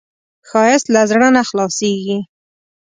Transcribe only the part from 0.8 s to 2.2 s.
له زړه نه خلاصېږي